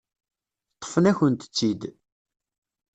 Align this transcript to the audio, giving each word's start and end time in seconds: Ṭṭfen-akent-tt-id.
Ṭṭfen-akent-tt-id. 0.77 1.81